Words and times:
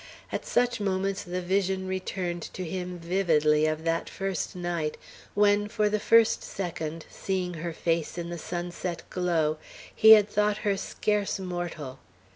At 0.31 0.47
such 0.47 0.79
moments 0.79 1.21
the 1.21 1.43
vision 1.43 1.85
returned 1.87 2.41
to 2.53 2.65
him 2.65 2.97
vividly 2.97 3.67
of 3.67 3.83
that 3.83 4.09
first 4.09 4.55
night 4.55 4.97
when, 5.35 5.67
for 5.67 5.89
the 5.89 5.99
first 5.99 6.41
second, 6.43 7.05
seeing 7.11 7.53
her 7.61 7.71
face 7.71 8.17
in 8.17 8.29
the 8.31 8.39
sunset 8.39 9.03
glow, 9.11 9.59
he 9.95 10.13
had 10.13 10.27
thought 10.27 10.57
her 10.65 10.75
scarce 10.75 11.37
mortal. 11.37 11.99